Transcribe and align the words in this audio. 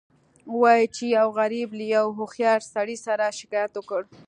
وایي 0.61 0.85
چې 0.95 1.03
یو 1.17 1.27
غریب 1.39 1.69
له 1.79 1.85
یو 1.95 2.07
هوښیار 2.17 2.59
سړي 2.73 2.97
سره 3.05 3.25
شکایت 3.39 3.73
وکړ. 3.75 4.01